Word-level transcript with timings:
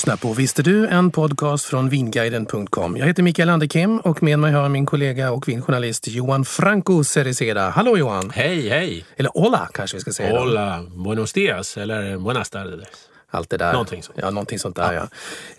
Lyssnar 0.00 0.16
på 0.16 0.32
Visste 0.32 0.62
du? 0.62 0.86
En 0.86 1.10
podcast 1.10 1.64
från 1.64 1.88
vinguiden.com. 1.88 2.96
Jag 2.96 3.06
heter 3.06 3.22
Mikael 3.22 3.48
Anderkim 3.48 3.98
och 3.98 4.22
med 4.22 4.38
mig 4.38 4.52
har 4.52 4.68
min 4.68 4.86
kollega 4.86 5.30
och 5.30 5.48
vinjournalist 5.48 6.08
Johan 6.08 6.44
Franco 6.44 7.04
Cereceda. 7.04 7.70
Hallå 7.70 7.98
Johan! 7.98 8.30
Hej, 8.30 8.68
hej! 8.68 9.04
Eller 9.16 9.30
hola 9.34 9.68
kanske 9.72 9.96
vi 9.96 10.00
ska 10.00 10.12
säga. 10.12 10.34
då. 10.34 10.38
Hola, 10.38 10.84
buenos 11.04 11.32
dias 11.32 11.76
eller 11.76 12.18
buenas 12.18 12.50
tardes. 12.50 12.88
Allt 13.30 13.50
det 13.50 13.56
där. 13.56 13.72
Någonting 13.72 14.02
sånt. 14.02 14.18
Ja, 14.22 14.30
någonting 14.30 14.58
sånt 14.58 14.76
där 14.76 14.92
ja. 14.92 15.08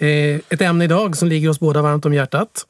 Eh, 0.07 0.39
ett 0.49 0.61
ämne 0.61 0.83
idag 0.83 1.17
som 1.17 1.27
ligger 1.27 1.49
oss 1.49 1.59
båda 1.59 1.81
varmt 1.81 2.05
om 2.05 2.13
hjärtat. 2.13 2.65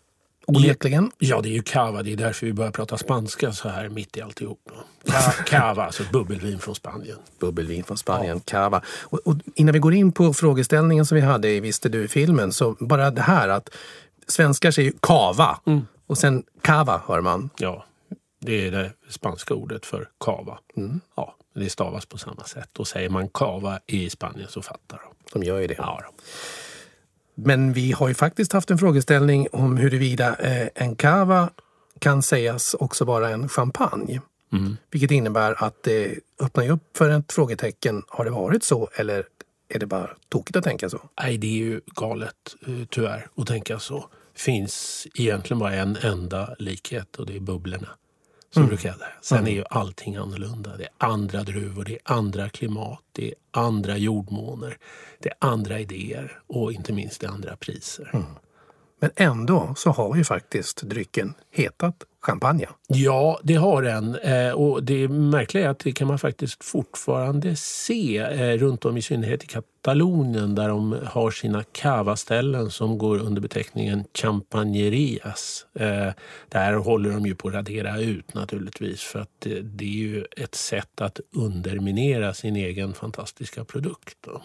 Onekligen. 0.58 1.12
Ja, 1.18 1.42
det 1.42 1.50
är 1.50 1.54
ju 1.54 1.62
cava. 1.62 2.04
Det 2.04 2.14
är 2.14 2.18
därför 2.18 2.46
vi 2.46 2.54
börjar 2.54 2.72
prata 2.72 2.98
spanska 2.98 3.52
så 3.54 3.70
här 3.70 3.90
mitt 3.90 4.18
i 4.18 4.22
alltihop. 4.22 4.60
Ca- 5.06 5.44
Cava, 5.46 5.86
alltså 5.86 6.04
bubbelvin 6.14 6.60
från 6.60 6.76
Spanien. 6.76 7.18
Bubbelvin 7.40 7.84
från 7.84 7.98
Spanien, 7.98 8.40
cava. 8.40 8.82
Och, 9.02 9.20
och 9.26 9.36
innan 9.56 9.74
vi 9.74 9.80
går 9.80 9.94
in 9.94 10.12
på 10.12 10.34
frågeställningen 10.34 11.06
som 11.06 11.16
vi 11.16 11.22
hade 11.22 11.50
i 11.50 11.60
Visste 11.60 11.90
du-filmen 11.90 12.52
så 12.52 12.76
bara 12.80 13.12
det 13.12 13.22
här 13.22 13.50
att 13.50 13.70
svenskar 14.28 14.72
säger 14.72 14.94
cava 15.00 15.60
Mm. 15.66 15.88
och 16.08 16.18
sen 16.18 16.44
cava 16.62 17.02
hör 17.08 17.22
man. 17.22 17.50
Ja, 17.58 17.86
det 18.40 18.68
är 18.68 18.72
det 18.72 18.92
spanska 19.10 19.54
ordet 19.54 19.86
för 19.86 20.10
cava. 20.18 20.60
Mm. 20.78 21.00
Ja, 21.16 21.36
det 21.56 21.70
stavas 21.70 22.06
på 22.06 22.18
samma 22.18 22.44
sätt. 22.44 22.80
Och 22.80 22.88
säger 22.88 23.10
man 23.10 23.30
cava 23.30 23.80
i 23.88 24.10
Spanien 24.10 24.48
så 24.50 24.62
fattar 24.62 25.02
de. 25.34 25.40
De 25.40 25.46
gör 25.48 25.60
ju 25.60 25.68
det. 25.68 25.76
Ja, 25.78 26.02
då. 26.06 26.24
Men 27.46 27.74
vi 27.74 27.92
har 27.92 28.08
ju 28.08 28.14
faktiskt 28.14 28.54
haft 28.54 28.72
en 28.72 28.78
frågeställning 28.78 29.48
om 29.52 29.78
huruvida 29.78 30.36
eh, 30.36 30.68
en 30.76 30.96
cava 30.96 31.50
kan 32.00 32.22
sägas 32.22 32.74
också 32.74 33.06
vara 33.06 33.30
en 33.30 33.50
champagne. 33.50 34.22
Mm. 34.54 34.78
Vilket 34.92 35.12
innebär 35.12 35.64
att 35.64 35.84
det 35.84 36.20
öppnar 36.40 36.64
ju 36.64 36.70
upp 36.70 36.98
för 36.98 37.10
ett 37.10 37.32
frågetecken. 37.32 38.04
Har 38.08 38.26
det 38.26 38.32
varit 38.32 38.64
så 38.64 38.90
eller 38.96 39.26
är 39.70 39.80
det 39.80 39.86
bara 39.86 40.10
tokigt 40.30 40.56
att 40.56 40.64
tänka 40.64 40.90
så? 40.90 41.02
Nej, 41.22 41.38
det 41.38 41.48
är 41.48 41.58
ju 41.58 41.82
galet 41.86 42.56
eh, 42.68 42.86
tyvärr 42.90 43.28
att 43.36 43.48
tänka 43.48 43.80
så. 43.80 44.06
finns 44.36 45.08
egentligen 45.14 45.60
bara 45.60 45.74
en 45.74 45.98
enda 46.02 46.56
likhet 46.60 47.16
och 47.16 47.26
det 47.26 47.36
är 47.36 47.40
bubblorna. 47.40 47.88
Så 48.54 48.64
brukar 48.64 48.90
jag 48.90 48.98
säga. 48.98 49.10
Sen 49.22 49.48
är 49.48 49.52
ju 49.52 49.64
allting 49.70 50.16
annorlunda. 50.16 50.78
Det 50.78 50.84
är 50.84 50.90
andra 50.98 51.44
druvor, 51.44 51.84
det 51.84 51.94
är 51.94 52.00
andra 52.04 52.50
klimat, 52.50 53.04
det 53.12 53.28
är 53.28 53.36
andra 53.52 53.98
jordmåner, 53.98 54.78
det 55.20 55.30
är 55.30 55.36
andra 55.40 55.80
idéer 55.80 56.42
och 56.48 56.74
inte 56.74 56.94
minst 56.94 57.22
det 57.22 57.28
är 57.28 57.32
andra 57.32 57.56
priser. 57.56 58.26
Men 59.00 59.12
ändå 59.16 59.74
så 59.78 59.92
har 59.92 60.16
ju 60.16 60.24
faktiskt 60.24 60.82
drycken 60.82 61.34
hetat 61.52 62.04
champagne. 62.22 62.68
Ja, 62.88 63.40
det 63.44 63.56
har 63.56 63.82
den. 63.82 64.16
Eh, 64.16 64.52
Och 64.52 64.84
det 64.84 65.08
märkliga 65.08 65.66
är 65.66 65.70
att 65.70 65.80
det 65.80 65.92
kan 65.92 66.08
man 66.08 66.20
faktiskt 66.20 66.64
fortfarande 66.64 67.56
se 67.56 68.18
eh, 68.18 68.58
runt 68.58 68.86
om 68.86 68.98
i 68.98 69.02
synnerhet 69.02 69.44
i 69.44 69.48
Katalonien 69.48 70.56
där 70.56 70.70
de 70.70 70.96
har 71.06 71.32
sina 71.32 71.64
cava-ställen 71.64 72.72
som 72.72 72.98
går 72.98 73.18
under 73.20 73.42
beteckningen 73.42 74.04
champagnerias. 74.14 75.66
Eh, 75.74 76.10
Där 76.50 76.74
håller 76.74 77.10
de 77.10 77.26
ju 77.26 77.36
på 77.36 77.48
att 77.48 77.54
radera 77.54 78.00
ut 78.00 78.34
naturligtvis 78.34 79.02
för 79.02 79.20
att 79.20 79.48
det, 79.62 79.86
är 79.86 79.90
ju 79.90 80.26
ett 80.38 80.56
sätt 80.56 81.02
att 81.02 81.20
underminera 81.36 82.34
sin 82.34 82.56
egen 82.56 82.94
fantastiska 82.94 83.66
produkt. 83.66 84.18
Då. 84.22 84.42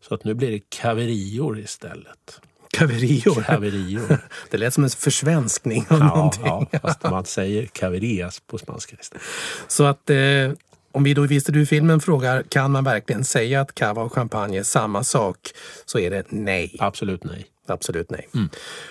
Så 0.00 0.14
att 0.14 0.24
nu 0.24 0.34
blir 0.34 0.50
det 0.50 0.60
caverior 0.68 1.58
istället. 1.58 2.40
Caverior. 2.78 3.42
Caverior. 3.42 4.18
Det 4.50 4.56
lät 4.58 4.74
som 4.74 4.84
en 4.84 4.90
försvenskning 4.90 5.86
av 5.90 5.98
Ja, 5.98 6.06
någonting. 6.06 6.46
ja, 6.72 6.78
fast 6.82 7.02
man 7.02 7.24
säger 7.24 7.66
caverias 7.66 8.40
på 8.40 8.58
spanska. 8.58 8.96
Så 9.68 9.84
att 9.84 10.10
eh, 10.10 10.16
om 10.92 11.02
vi 11.04 11.14
då 11.14 11.24
i 11.24 11.26
Visste 11.28 11.52
du-filmen 11.52 12.00
frågar 12.00 12.42
kan 12.42 12.70
man 12.70 12.84
verkligen 12.84 13.24
säga 13.24 13.60
att 13.60 13.74
cava 13.74 14.02
och 14.02 14.12
champagne 14.12 14.58
är 14.58 14.62
samma 14.62 15.04
sak 15.04 15.38
så 15.86 15.98
är 15.98 16.10
det 16.10 16.24
nej. 16.28 16.76
Absolut 16.78 17.24
nej. 17.24 17.46
Absolut 17.68 18.10
nej. 18.10 18.28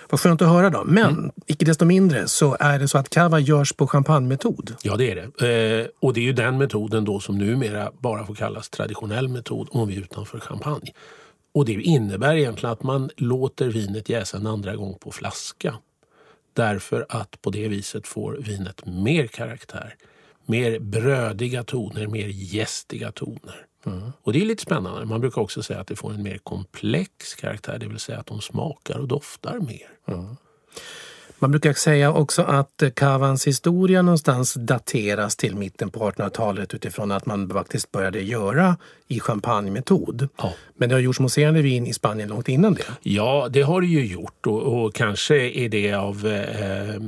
Vad 0.09 0.19
skönt 0.19 0.41
att 0.41 0.47
höra 0.47 0.69
då. 0.69 0.83
Men 0.85 1.31
icke 1.47 1.65
desto 1.65 1.85
mindre 1.85 2.27
så 2.27 2.57
är 2.59 2.79
det 2.79 2.87
så 2.87 2.97
att 2.97 3.09
cava 3.09 3.39
görs 3.39 3.73
på 3.73 3.87
champagnemetod. 3.87 4.75
Ja, 4.81 4.95
det 4.95 5.11
är 5.11 5.15
det. 5.15 5.79
Eh, 5.81 5.87
och 6.01 6.13
det 6.13 6.19
är 6.19 6.23
ju 6.23 6.33
den 6.33 6.57
metoden 6.57 7.05
då 7.05 7.19
som 7.19 7.37
numera 7.37 7.91
bara 7.99 8.25
får 8.25 8.35
kallas 8.35 8.69
traditionell 8.69 9.27
metod 9.27 9.67
om 9.71 9.87
vi 9.87 9.95
är 9.95 9.99
utanför 10.01 10.39
champagne. 10.39 10.91
Och 11.55 11.65
det 11.65 11.73
innebär 11.73 12.35
egentligen 12.35 12.73
att 12.73 12.83
man 12.83 13.09
låter 13.17 13.67
vinet 13.67 14.09
jäsa 14.09 14.37
en 14.37 14.47
andra 14.47 14.75
gång 14.75 14.97
på 14.99 15.11
flaska. 15.11 15.75
Därför 16.53 17.05
att 17.09 17.41
på 17.41 17.49
det 17.49 17.67
viset 17.67 18.07
får 18.07 18.33
vinet 18.33 18.85
mer 18.85 19.27
karaktär. 19.27 19.95
Mer 20.45 20.79
brödiga 20.79 21.63
toner, 21.63 22.07
mer 22.07 22.27
gästiga 22.27 23.11
toner. 23.11 23.65
Och 24.21 24.33
det 24.33 24.41
är 24.41 24.45
lite 24.45 24.63
spännande. 24.63 25.05
Man 25.05 25.21
brukar 25.21 25.41
också 25.41 25.63
säga 25.63 25.79
att 25.79 25.87
det 25.87 25.95
får 25.95 26.13
en 26.13 26.23
mer 26.23 26.37
komplex 26.37 27.35
karaktär, 27.35 27.77
det 27.79 27.87
vill 27.87 27.99
säga 27.99 28.19
att 28.19 28.27
de 28.27 28.41
smakar 28.41 28.99
och 28.99 29.07
doftar 29.07 29.59
mer. 29.59 29.89
Man 31.39 31.51
brukar 31.51 31.73
säga 31.73 32.11
också 32.11 32.41
att 32.41 32.81
eh, 32.81 32.89
cavans 32.89 33.47
historia 33.47 34.01
någonstans 34.01 34.53
dateras 34.53 35.35
till 35.35 35.55
mitten 35.55 35.89
på 35.89 36.11
1800-talet 36.11 36.73
utifrån 36.73 37.11
att 37.11 37.25
man 37.25 37.49
faktiskt 37.49 37.91
började 37.91 38.21
göra 38.21 38.77
i 39.07 39.19
champagnemetod. 39.19 40.27
Ja. 40.37 40.53
Men 40.77 40.89
det 40.89 40.95
har 40.95 40.99
gjorts 40.99 41.19
mousserande 41.19 41.61
vin 41.61 41.87
i 41.87 41.93
Spanien 41.93 42.29
långt 42.29 42.49
innan 42.49 42.73
det. 42.73 42.83
Ja, 43.01 43.47
det 43.51 43.61
har 43.61 43.81
det 43.81 43.87
ju 43.87 44.05
gjort 44.05 44.47
och, 44.47 44.85
och 44.85 44.95
kanske 44.95 45.35
är 45.35 45.69
det 45.69 45.93
av 45.93 46.27
eh, 46.27 47.01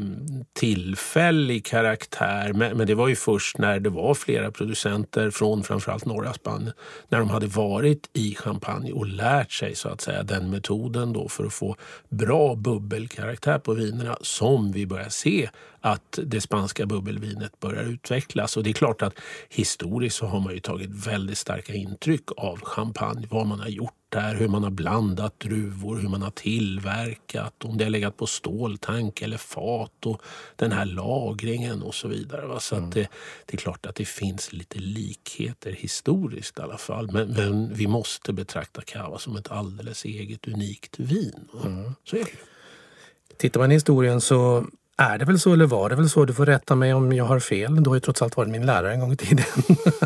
tillfällig 0.54 1.66
karaktär. 1.66 2.54
Men, 2.54 2.78
men 2.78 2.88
det 2.88 2.96
var 2.96 3.08
ju 3.08 3.16
först 3.16 3.58
när 3.58 3.80
det 3.80 3.90
var 3.90 4.14
flera 4.14 4.52
producenter 4.52 5.30
från 5.30 5.64
framförallt 5.64 6.06
norra 6.06 6.34
Spanien 6.34 6.74
när 7.10 7.20
de 7.20 7.30
hade 7.30 7.48
varit 7.48 8.10
i 8.14 8.36
champagne 8.36 8.92
och 8.92 9.08
lärt 9.08 9.52
sig 9.52 9.76
så 9.76 9.90
att 9.90 10.02
säga 10.02 10.24
den 10.24 10.50
metoden 10.50 11.14
då 11.14 11.30
för 11.30 11.46
att 11.46 11.54
få 11.54 11.76
bra 12.10 12.56
bubbelkaraktär 12.56 13.60
på 13.60 13.74
vinerna 13.74 14.17
som 14.22 14.72
vi 14.72 14.86
börjar 14.86 15.10
se 15.10 15.50
att 15.82 16.20
det 16.24 16.42
spanska 16.42 16.86
bubbelvinet 16.86 17.60
börjar 17.60 17.84
utvecklas. 17.84 18.58
Och 18.58 18.64
det 18.64 18.70
är 18.70 18.74
klart 18.74 19.02
att 19.02 19.14
historiskt 19.50 20.16
så 20.16 20.26
har 20.26 20.40
man 20.40 20.54
ju 20.54 20.60
tagit 20.60 20.90
väldigt 20.90 21.38
starka 21.38 21.74
intryck 21.74 22.24
av 22.38 22.60
champagne. 22.64 23.28
Vad 23.30 23.48
man 23.48 23.60
har 23.60 23.68
gjort 23.68 23.94
där, 24.10 24.36
hur 24.36 24.48
man 24.48 24.64
har 24.64 24.70
blandat 24.70 25.40
druvor, 25.40 25.98
hur 25.98 26.10
man 26.10 26.22
har 26.22 26.32
tillverkat, 26.32 27.66
om 27.66 27.78
det 27.78 27.84
har 27.84 27.90
legat 27.90 28.18
på 28.18 28.28
ståltank 28.28 29.22
eller 29.22 29.38
fat 29.38 30.06
och 30.06 30.22
den 30.56 30.72
här 30.72 30.86
lagringen 30.86 31.84
och 31.84 31.96
så 31.96 32.08
vidare. 32.08 32.48
va. 32.48 32.60
Så 32.60 32.76
att 32.76 32.92
det, 32.92 33.08
det 33.46 33.54
är 33.54 33.58
klart 33.58 33.86
att 33.86 33.96
det 33.96 34.06
finns 34.06 34.54
lite 34.54 34.80
likheter 34.80 35.72
historiskt 35.72 36.60
i 36.60 36.62
alla 36.62 36.78
fall. 36.78 37.12
Men, 37.12 37.28
men 37.28 37.74
vi 37.74 37.88
måste 37.88 38.34
betrakta 38.34 38.82
cava 38.82 39.20
som 39.20 39.38
ett 39.38 39.52
alldeles 39.52 40.06
eget 40.06 40.48
unikt 40.48 41.00
vin. 41.00 41.48
va. 41.54 41.94
Så 42.04 42.16
är 42.16 42.24
det. 42.24 42.57
Tittar 43.38 43.60
man 43.60 43.72
i 43.72 43.74
historien 43.74 44.22
så 44.22 44.66
är 44.98 45.18
det 45.18 45.26
väl 45.26 45.40
så 45.40 45.54
eller 45.54 45.66
var 45.66 45.90
det 45.90 45.96
väl 45.96 46.10
så, 46.10 46.26
du 46.26 46.34
får 46.34 46.46
rätta 46.46 46.76
mig 46.76 46.94
om 46.94 47.14
jag 47.14 47.26
har 47.26 47.40
fel, 47.40 47.84
du 47.84 47.90
har 47.90 47.96
ju 47.96 48.00
trots 48.00 48.22
allt 48.22 48.38
varit 48.38 48.50
min 48.50 48.66
lärare 48.66 48.94
en 48.94 49.00
gång 49.00 49.12
i 49.12 49.16
tiden, 49.16 49.46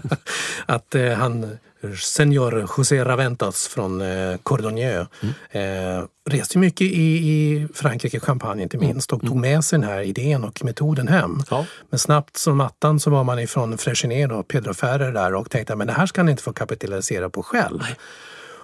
att 0.66 0.96
eh, 0.96 1.12
han, 1.12 1.58
senior 2.02 2.68
José 2.78 3.06
Raventas 3.06 3.68
från 3.68 4.02
eh, 4.02 4.38
Cordonier, 4.44 5.08
mm. 5.22 5.98
eh, 5.98 6.04
reste 6.30 6.58
mycket 6.58 6.82
i, 6.82 7.18
i 7.18 7.68
Frankrike, 7.74 8.20
Champagne 8.20 8.64
inte 8.64 8.78
minst, 8.78 9.14
och 9.14 9.22
tog 9.22 9.36
med 9.36 9.66
sig 9.66 9.80
den 9.80 9.90
här 9.90 10.02
idén 10.02 10.44
och 10.44 10.66
metoden 10.66 11.08
hem. 11.08 11.44
Ja. 11.50 11.66
Men 11.90 12.00
snabbt 12.00 12.38
som 12.38 12.62
attan 12.62 13.00
så 13.00 13.10
var 13.10 13.24
man 13.24 13.40
ifrån 13.40 13.78
Freixenet 13.78 14.32
och 14.32 14.48
Pedro 14.48 14.74
Ferrer 14.74 15.12
där 15.12 15.36
och 15.36 15.50
tänkte 15.50 15.74
att 15.74 15.88
det 15.88 15.94
här 15.94 16.06
ska 16.06 16.22
han 16.22 16.30
inte 16.30 16.44
få 16.44 16.54
kapitalisera 16.54 17.30
på 17.30 17.44
själv. 17.44 17.80
Nej. 17.80 17.96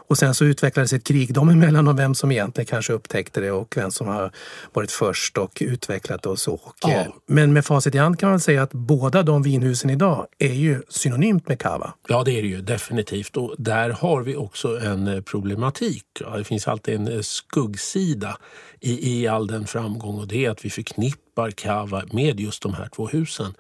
Och 0.08 0.18
sen 0.18 0.36
så 0.36 0.46
utvecklades 0.46 0.94
ett 0.94 1.04
krig 1.04 1.34
dem 1.34 1.50
emellan 1.50 1.88
om 1.88 1.96
vem 1.96 2.16
som 2.16 2.32
egentligen 2.32 2.66
kanske 2.66 2.94
upptäckte 2.94 3.42
det 3.42 3.52
och 3.52 3.78
vem 3.78 3.92
som 3.92 4.08
har 4.08 4.32
varit 4.74 4.92
först 4.92 5.38
och 5.38 5.58
utvecklat 5.62 6.24
det 6.24 6.30
och 6.30 6.40
så. 6.40 6.54
Och, 6.54 6.76
ja. 6.82 6.90
Eh, 6.90 7.08
men 7.26 7.54
med 7.54 7.66
facit 7.66 7.96
i 7.96 7.98
hand 7.98 8.20
kan 8.20 8.30
man 8.30 8.40
säga 8.40 8.64
att 8.64 8.74
båda 8.74 9.24
de 9.24 9.44
vinhusen 9.44 9.90
idag 9.90 10.28
är 10.40 10.54
ju 10.54 10.82
synonymt 10.90 11.48
med 11.48 11.60
cava. 11.60 11.94
Ja, 12.08 12.24
det 12.24 12.32
är 12.32 12.42
det 12.42 12.48
ju 12.48 12.62
definitivt. 12.62 13.38
Och 13.38 13.56
där 13.58 13.90
har 13.90 14.22
vi 14.22 14.36
också 14.36 14.80
en 14.80 15.08
eh, 15.08 15.22
problematik. 15.22 16.06
Det 16.38 16.44
finns 16.44 16.68
alltid 16.68 16.96
en 16.96 17.08
eh, 17.08 17.22
skuggsida 17.22 18.38
i, 18.80 19.22
i 19.22 19.28
all 19.28 19.48
den 19.48 19.68
framgång 19.68 20.20
och 20.20 20.28
det 20.28 20.46
är 20.46 20.50
att 20.50 20.66
vi 20.66 20.70
förknippar 20.70 21.52
cava 21.52 22.04
med 22.12 22.40
just 22.40 22.64
de 22.64 22.74
här 22.74 22.90
två 22.96 23.08
husen. 23.08 23.54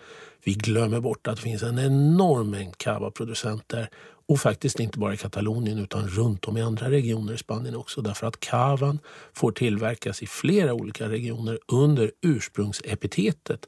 Vi 0.43 0.53
glömmer 0.53 0.99
bort 0.99 1.27
att 1.27 1.35
det 1.35 1.41
finns 1.41 1.63
en 1.63 1.79
enorm 1.79 2.49
mängd 2.49 2.77
cava-producenter 2.77 3.89
och 4.27 4.39
faktiskt 4.39 4.79
inte 4.79 4.99
bara 4.99 5.13
i 5.13 5.17
Katalonien 5.17 5.77
utan 5.77 6.07
runt 6.07 6.45
om 6.45 6.57
i 6.57 6.61
andra 6.61 6.91
regioner 6.91 7.33
i 7.33 7.37
Spanien 7.37 7.75
också. 7.75 8.01
Därför 8.01 8.27
att 8.27 8.39
kavan 8.39 8.99
får 9.33 9.51
tillverkas 9.51 10.23
i 10.23 10.27
flera 10.27 10.73
olika 10.73 11.09
regioner 11.09 11.59
under 11.67 12.11
ursprungsepitetet 12.21 13.67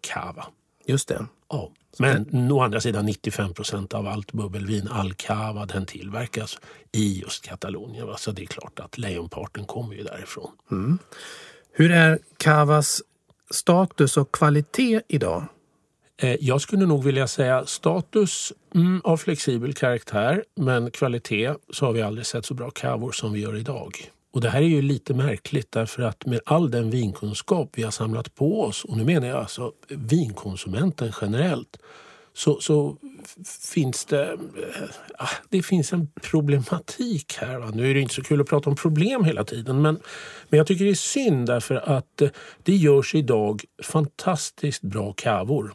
cava. 0.00 0.46
Just 0.86 1.08
det. 1.08 1.26
Ja. 1.48 1.70
Men 1.98 2.52
å 2.52 2.60
andra 2.60 2.80
sidan 2.80 3.06
95 3.06 3.54
procent 3.54 3.94
av 3.94 4.06
allt 4.06 4.32
bubbelvin, 4.32 4.88
all 4.88 5.14
cava, 5.14 5.66
den 5.66 5.86
tillverkas 5.86 6.58
i 6.92 7.20
just 7.20 7.44
Katalonien. 7.44 8.08
Så 8.18 8.32
det 8.32 8.42
är 8.42 8.46
klart 8.46 8.80
att 8.80 8.98
lejonparten 8.98 9.64
kommer 9.64 9.94
ju 9.94 10.02
därifrån. 10.02 10.50
Mm. 10.70 10.98
Hur 11.72 11.90
är 11.90 12.18
cavas 12.36 13.02
status 13.50 14.16
och 14.16 14.32
kvalitet 14.32 15.00
idag? 15.08 15.44
Eh, 16.18 16.36
jag 16.40 16.60
skulle 16.60 16.86
nog 16.86 17.04
vilja 17.04 17.26
säga 17.26 17.66
status 17.66 18.52
mm, 18.74 19.00
av 19.04 19.16
flexibel 19.16 19.74
karaktär 19.74 20.44
men 20.54 20.90
kvalitet 20.90 21.54
så 21.70 21.86
har 21.86 21.92
vi 21.92 22.02
aldrig 22.02 22.26
sett 22.26 22.44
så 22.44 22.54
bra 22.54 22.70
kavor 22.70 23.12
som 23.12 23.32
vi 23.32 23.40
gör 23.40 23.56
idag. 23.56 24.10
Och 24.32 24.40
Det 24.40 24.50
här 24.50 24.62
är 24.62 24.66
ju 24.66 24.82
lite 24.82 25.14
märkligt 25.14 25.72
därför 25.72 26.02
att 26.02 26.26
med 26.26 26.40
all 26.44 26.70
den 26.70 26.90
vinkunskap 26.90 27.70
vi 27.74 27.82
har 27.82 27.90
samlat 27.90 28.34
på 28.34 28.62
oss 28.62 28.84
och 28.84 28.96
nu 28.96 29.04
menar 29.04 29.28
jag 29.28 29.36
alltså 29.36 29.72
vinkonsumenten 29.88 31.12
generellt 31.20 31.78
så, 32.34 32.60
så 32.60 32.96
finns 33.72 34.04
det, 34.04 34.32
äh, 35.20 35.28
det 35.48 35.62
finns 35.62 35.92
en 35.92 36.08
problematik 36.22 37.36
här. 37.40 37.58
Va? 37.58 37.70
Nu 37.74 37.90
är 37.90 37.94
det 37.94 38.00
inte 38.00 38.14
så 38.14 38.22
kul 38.22 38.40
att 38.40 38.48
prata 38.48 38.70
om 38.70 38.76
problem 38.76 39.24
hela 39.24 39.44
tiden 39.44 39.82
men, 39.82 40.00
men 40.48 40.58
jag 40.58 40.66
tycker 40.66 40.84
det 40.84 40.90
är 40.90 40.94
synd 40.94 41.46
därför 41.46 41.74
att 41.74 42.22
eh, 42.22 42.28
det 42.62 42.76
görs 42.76 43.14
idag 43.14 43.64
fantastiskt 43.82 44.82
bra 44.82 45.12
kavor 45.12 45.72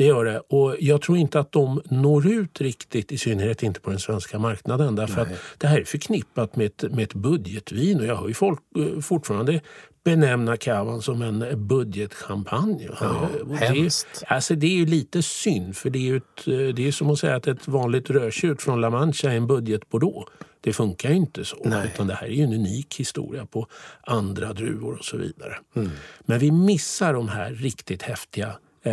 det 0.00 0.06
gör 0.06 0.24
det. 0.24 0.38
Och 0.38 0.76
jag 0.80 1.02
tror 1.02 1.18
inte 1.18 1.40
att 1.40 1.52
de 1.52 1.82
når 1.90 2.26
ut 2.26 2.60
riktigt, 2.60 3.12
i 3.12 3.18
synnerhet 3.18 3.62
inte 3.62 3.80
på 3.80 3.90
den 3.90 3.98
svenska 3.98 4.38
marknaden. 4.38 4.96
Därför 4.96 5.24
Nej. 5.24 5.34
att 5.34 5.40
det 5.58 5.66
här 5.66 5.80
är 5.80 5.84
förknippat 5.84 6.56
med 6.56 6.66
ett, 6.66 6.92
med 6.92 7.04
ett 7.04 7.14
budgetvin 7.14 8.00
och 8.00 8.06
jag 8.06 8.16
hör 8.16 8.28
ju 8.28 8.34
folk 8.34 8.60
eh, 8.76 9.00
fortfarande 9.00 9.60
benämna 10.04 10.56
Cavan 10.56 11.02
som 11.02 11.22
en 11.22 11.66
budgetchampagne. 11.68 12.88
Ja, 13.00 13.28
det, 13.60 13.90
alltså 14.26 14.54
det 14.54 14.66
är 14.66 14.76
ju 14.76 14.86
lite 14.86 15.22
synd 15.22 15.76
för 15.76 15.90
det 15.90 16.10
är, 16.10 16.16
ett, 16.16 16.46
eh, 16.46 16.74
det 16.74 16.88
är 16.88 16.92
som 16.92 17.10
att 17.10 17.18
säga 17.18 17.36
att 17.36 17.46
ett 17.46 17.68
vanligt 17.68 18.10
rödtjut 18.10 18.62
från 18.62 18.80
La 18.80 18.90
Mancha 18.90 19.30
är 19.32 19.36
en 19.36 19.46
budgetbordeaux. 19.46 20.30
Det 20.60 20.72
funkar 20.72 21.10
ju 21.10 21.16
inte 21.16 21.44
så. 21.44 21.56
Nej. 21.64 21.90
Utan 21.94 22.06
det 22.06 22.14
här 22.14 22.26
är 22.26 22.32
ju 22.32 22.42
en 22.42 22.52
unik 22.52 23.00
historia 23.00 23.46
på 23.46 23.66
andra 24.02 24.52
druvor 24.52 24.98
och 24.98 25.04
så 25.04 25.16
vidare. 25.16 25.58
Mm. 25.76 25.90
Men 26.20 26.38
vi 26.38 26.50
missar 26.50 27.14
de 27.14 27.28
här 27.28 27.50
riktigt 27.50 28.02
häftiga 28.02 28.56
eh, 28.82 28.92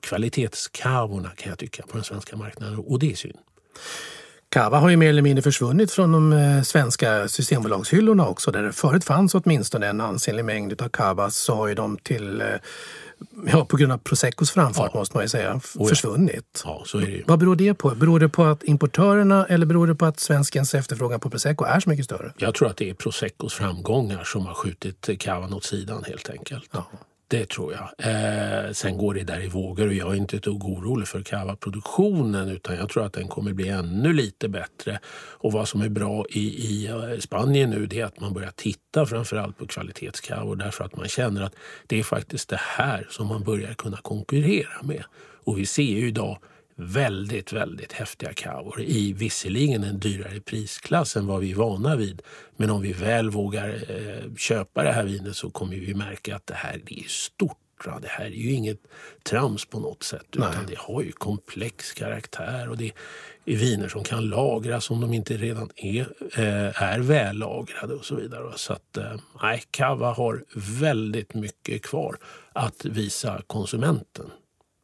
kvalitetskavorna 0.00 1.30
kan 1.36 1.50
jag 1.50 1.58
tycka 1.58 1.82
på 1.82 1.96
den 1.96 2.04
svenska 2.04 2.36
marknaden 2.36 2.78
och 2.78 2.98
det 2.98 3.12
är 3.12 3.16
synd. 3.16 3.38
Kava 4.50 4.78
har 4.78 4.88
ju 4.88 4.96
mer 4.96 5.08
eller 5.08 5.22
mindre 5.22 5.42
försvunnit 5.42 5.92
från 5.92 6.12
de 6.12 6.32
eh, 6.32 6.62
svenska 6.62 7.28
systembolagshyllorna 7.28 8.28
också. 8.28 8.50
Där 8.50 8.62
det 8.62 8.72
förut 8.72 9.04
fanns 9.04 9.34
åtminstone 9.34 9.86
en 9.86 10.00
ansenlig 10.00 10.44
mängd 10.44 10.82
av 10.82 10.88
Kavas 10.88 11.36
så 11.36 11.54
har 11.54 11.68
ju 11.68 11.74
de 11.74 11.98
till 11.98 12.40
eh, 12.40 12.46
Ja, 13.46 13.64
på 13.64 13.76
grund 13.76 13.92
av 13.92 13.98
Proseccos 13.98 14.50
framfart 14.50 14.90
ja. 14.92 14.98
måste 14.98 15.16
man 15.16 15.24
ju 15.24 15.28
säga, 15.28 15.60
försvunnit. 15.88 16.62
Ja, 16.64 16.82
så 16.86 16.98
är 16.98 17.06
det 17.06 17.12
ju. 17.12 17.24
Vad 17.26 17.38
beror 17.38 17.56
det 17.56 17.74
på? 17.74 17.90
Beror 17.90 18.20
det 18.20 18.28
på 18.28 18.44
att 18.44 18.64
importörerna 18.64 19.46
eller 19.46 19.66
beror 19.66 19.86
det 19.86 19.94
på 19.94 20.06
att 20.06 20.20
svenskens 20.20 20.74
efterfrågan 20.74 21.20
på 21.20 21.30
Prosecco 21.30 21.64
är 21.64 21.80
så 21.80 21.88
mycket 21.88 22.04
större? 22.04 22.32
Jag 22.36 22.54
tror 22.54 22.68
att 22.68 22.76
det 22.76 22.90
är 22.90 22.94
Proseccos 22.94 23.54
framgångar 23.54 24.24
som 24.24 24.46
har 24.46 24.54
skjutit 24.54 25.20
kavan 25.20 25.54
åt 25.54 25.64
sidan 25.64 26.04
helt 26.04 26.30
enkelt. 26.30 26.70
Ja. 26.72 26.86
Det 27.30 27.48
tror 27.48 27.72
jag. 27.72 27.88
Eh, 27.98 28.72
sen 28.72 28.98
går 28.98 29.14
det 29.14 29.22
där 29.22 29.44
i 29.44 29.48
vågor 29.48 29.86
och 29.86 29.94
jag 29.94 30.12
är 30.12 30.16
inte 30.16 30.36
ett 30.36 30.42
dugg 30.42 30.64
orolig 30.64 31.08
för 31.08 31.22
Cava-produktionen 31.22 32.48
utan 32.48 32.76
jag 32.76 32.88
tror 32.88 33.04
att 33.04 33.12
den 33.12 33.28
kommer 33.28 33.52
bli 33.52 33.68
ännu 33.68 34.12
lite 34.12 34.48
bättre. 34.48 35.00
Och 35.32 35.52
vad 35.52 35.68
som 35.68 35.80
är 35.80 35.88
bra 35.88 36.26
i, 36.30 36.40
i 36.40 36.86
eh, 36.86 37.18
Spanien 37.18 37.70
nu 37.70 37.86
det 37.86 38.00
är 38.00 38.04
att 38.04 38.20
man 38.20 38.34
börjar 38.34 38.52
titta 38.56 39.06
framförallt 39.06 39.58
på 39.58 39.66
kvalitetskavor 39.66 40.56
därför 40.56 40.84
att 40.84 40.96
man 40.96 41.08
känner 41.08 41.42
att 41.42 41.54
det 41.86 41.98
är 41.98 42.02
faktiskt 42.02 42.48
det 42.48 42.60
här 42.60 43.06
som 43.10 43.26
man 43.26 43.44
börjar 43.44 43.74
kunna 43.74 43.96
konkurrera 43.96 44.82
med. 44.82 45.04
Och 45.44 45.58
vi 45.58 45.66
ser 45.66 45.82
ju 45.82 46.08
idag 46.08 46.38
väldigt, 46.80 47.52
väldigt 47.52 47.92
häftiga 47.92 48.32
kavor 48.32 48.80
i 48.80 49.12
visserligen 49.12 49.84
en 49.84 49.98
dyrare 49.98 50.40
prisklass 50.40 51.16
än 51.16 51.26
vad 51.26 51.40
vi 51.40 51.50
är 51.50 51.54
vana 51.54 51.96
vid. 51.96 52.22
Men 52.56 52.70
om 52.70 52.82
vi 52.82 52.92
väl 52.92 53.30
vågar 53.30 53.68
eh, 53.68 54.34
köpa 54.36 54.82
det 54.82 54.92
här 54.92 55.04
vinet 55.04 55.36
så 55.36 55.50
kommer 55.50 55.76
vi 55.76 55.94
märka 55.94 56.36
att 56.36 56.46
det 56.46 56.54
här 56.54 56.80
det 56.84 57.00
är 57.00 57.08
stort. 57.08 57.56
Det 58.02 58.08
här 58.08 58.24
är 58.24 58.30
ju 58.30 58.52
inget 58.52 58.80
trams 59.22 59.66
på 59.66 59.80
något 59.80 60.02
sätt 60.02 60.26
utan 60.32 60.50
Nej. 60.50 60.64
det 60.68 60.78
har 60.78 61.02
ju 61.02 61.12
komplex 61.12 61.92
karaktär 61.92 62.68
och 62.68 62.76
det 62.76 62.92
är 63.44 63.56
viner 63.56 63.88
som 63.88 64.04
kan 64.04 64.28
lagras 64.28 64.90
om 64.90 65.00
de 65.00 65.14
inte 65.14 65.36
redan 65.36 65.70
är, 65.76 66.00
eh, 66.34 66.82
är 66.82 66.98
vällagrade 66.98 67.94
och 67.94 68.04
så 68.04 68.14
vidare. 68.14 68.52
Så 68.56 68.72
att 68.72 68.96
eh, 68.96 69.60
Cava 69.70 70.12
har 70.12 70.44
väldigt 70.80 71.34
mycket 71.34 71.82
kvar 71.82 72.16
att 72.52 72.84
visa 72.84 73.42
konsumenten. 73.46 74.30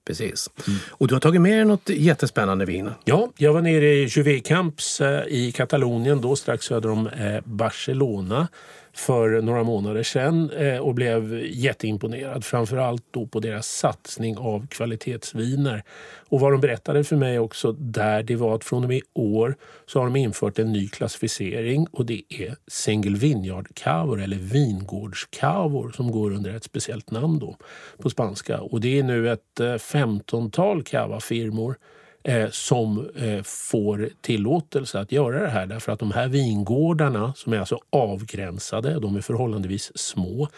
Precis. 0.06 0.50
Mm. 0.66 0.78
Och 0.90 1.08
du 1.08 1.14
har 1.14 1.20
tagit 1.20 1.40
med 1.40 1.58
dig 1.58 1.64
något 1.64 1.88
jättespännande 1.88 2.64
vin. 2.64 2.90
Ja, 3.04 3.28
jag 3.36 3.52
var 3.52 3.60
nere 3.60 3.94
i 3.94 4.04
Juvé 4.04 4.40
Camps 4.40 5.00
eh, 5.00 5.24
i 5.28 5.52
Katalonien, 5.52 6.20
då 6.20 6.36
strax 6.36 6.64
söder 6.64 6.90
om 6.90 7.06
eh, 7.06 7.40
Barcelona 7.44 8.48
för 8.94 9.40
några 9.42 9.64
månader 9.64 10.02
sedan 10.02 10.50
eh, 10.50 10.78
och 10.78 10.94
blev 10.94 11.42
jätteimponerad. 11.44 12.44
Framförallt 12.44 13.04
då 13.10 13.26
på 13.26 13.40
deras 13.40 13.68
satsning 13.68 14.36
av 14.36 14.66
kvalitetsviner. 14.66 15.82
Och 16.28 16.40
vad 16.40 16.52
de 16.52 16.60
berättade 16.60 17.04
för 17.04 17.16
mig 17.16 17.38
också 17.38 17.72
där 17.72 18.22
det 18.22 18.36
var 18.36 18.54
att 18.54 18.64
från 18.64 18.82
och 18.82 18.88
med 18.88 18.98
i 18.98 19.02
år 19.14 19.56
så 19.86 19.98
har 19.98 20.06
de 20.06 20.16
infört 20.16 20.58
en 20.58 20.72
ny 20.72 20.88
klassificering 20.88 21.86
och 21.92 22.06
det 22.06 22.22
är 22.28 22.56
single 22.66 23.18
vineyard 23.18 23.68
cavor 23.74 24.22
eller 24.22 24.36
vingårdscavor 24.36 25.92
som 25.96 26.12
går 26.12 26.30
under 26.30 26.56
ett 26.56 26.64
speciellt 26.64 27.10
namn 27.10 27.38
då 27.38 27.56
på 27.98 28.10
spanska. 28.10 28.60
Och 28.60 28.80
det 28.80 28.98
är 28.98 29.02
nu 29.02 29.32
ett 29.32 29.60
eh, 29.60 29.76
femtontal 29.76 30.82
cava-firmor 30.82 31.76
eh, 32.24 32.50
som 32.50 33.08
eh, 33.16 33.42
får 33.42 34.08
tillåtelse 34.20 35.00
att 35.00 35.12
göra 35.12 35.42
det 35.42 35.48
här. 35.48 35.66
Därför 35.66 35.92
att 35.92 35.98
de 35.98 36.12
här 36.12 36.28
vingårdarna 36.28 37.32
som 37.36 37.52
är 37.52 37.58
alltså 37.58 37.78
avgränsade, 37.90 39.00
de 39.00 39.16
är 39.16 39.20
förhållandevis 39.20 39.98
små. 39.98 40.48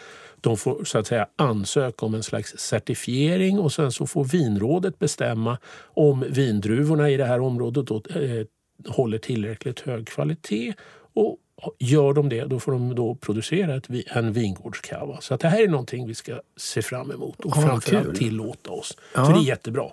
De 0.41 0.57
får 0.57 0.83
så 0.83 0.99
att 0.99 1.07
säga 1.07 1.27
ansöka 1.35 2.05
om 2.05 2.13
en 2.13 2.23
slags 2.23 2.57
certifiering 2.57 3.59
och 3.59 3.73
sen 3.73 3.91
så 3.91 4.07
får 4.07 4.23
vinrådet 4.23 4.99
bestämma 4.99 5.57
om 5.83 6.25
vindruvorna 6.29 7.09
i 7.09 7.17
det 7.17 7.25
här 7.25 7.39
området 7.39 7.87
då, 7.87 7.95
eh, 7.95 8.45
håller 8.87 9.17
tillräckligt 9.17 9.79
hög 9.79 10.07
kvalitet. 10.07 10.73
Och 11.13 11.37
Gör 11.79 12.13
de 12.13 12.29
det, 12.29 12.45
då 12.45 12.59
får 12.59 12.71
de 12.71 12.95
då 12.95 13.15
producera 13.15 13.75
ett, 13.75 13.87
en 14.07 14.33
vingårdskava. 14.33 15.21
Så 15.21 15.33
att 15.33 15.39
det 15.39 15.47
här 15.47 15.63
är 15.63 15.67
någonting 15.67 16.07
vi 16.07 16.15
ska 16.15 16.39
se 16.57 16.81
fram 16.81 17.11
emot 17.11 17.39
och 17.39 17.57
ah, 17.57 17.61
framförallt 17.61 18.07
kul. 18.07 18.17
tillåta 18.17 18.71
oss. 18.71 18.97
Ja. 19.15 19.25
För 19.25 19.33
det 19.33 19.39
är 19.39 19.43
jättebra. 19.43 19.85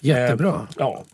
Jättebra. 0.00 0.48
Eh, 0.48 0.74
ja. 0.78 1.04